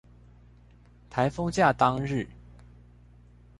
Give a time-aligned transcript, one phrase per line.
[1.11, 2.27] 颱風假當日